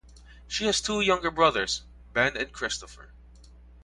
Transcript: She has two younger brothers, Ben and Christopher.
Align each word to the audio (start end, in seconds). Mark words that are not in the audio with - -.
She 0.47 0.65
has 0.65 0.81
two 0.81 1.01
younger 1.01 1.29
brothers, 1.29 1.83
Ben 2.11 2.35
and 2.35 2.51
Christopher. 2.51 3.11